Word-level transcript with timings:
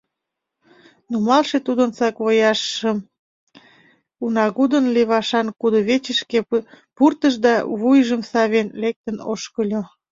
Нумалше 1.11 1.57
тудын 1.67 1.89
саквояжшым 1.97 2.97
унагудын 4.23 4.85
левашан 4.95 5.47
кудывечышке 5.59 6.39
пуртыш 6.95 7.33
да, 7.45 7.53
вуйжым 7.79 8.21
савен, 8.31 8.67
лектын 8.81 9.17
ошкыльо. 9.31 9.81